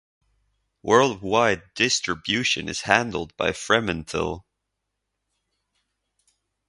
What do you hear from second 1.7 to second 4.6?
distribution is handled by Fremantle.